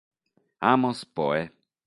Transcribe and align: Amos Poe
Amos 0.59 1.03
Poe 1.05 1.51